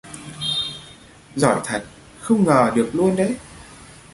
giởi 1.35 1.59
thật, 1.65 1.83
không 2.19 2.43
ngờ 2.45 2.71
được 2.75 2.89
luôn 2.93 3.15
đấy 3.15 3.35